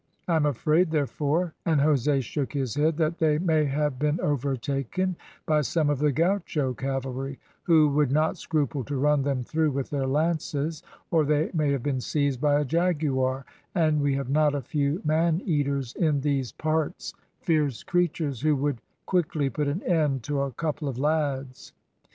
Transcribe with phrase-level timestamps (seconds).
[0.27, 5.15] I am afraid, therefore," and Jose shook his head, "that they may have been overtaken
[5.45, 9.91] by some of the gaucho cavalry, who would not scruple to run them through with
[9.91, 13.45] their lances, or they may have been seized by a jaguar,
[13.75, 18.81] and we have not a few man eaters in these parts, fierce creatures, who would
[19.05, 21.73] quickly put an end to a couple of lads.